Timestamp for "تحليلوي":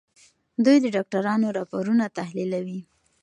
2.17-2.79